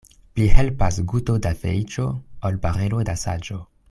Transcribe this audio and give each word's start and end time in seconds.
Pli 0.37 0.45
helpas 0.59 0.97
guto 1.11 1.35
da 1.47 1.51
feliĉo, 1.65 2.07
ol 2.51 2.57
barelo 2.65 3.03
da 3.11 3.17
saĝo. 3.27 3.61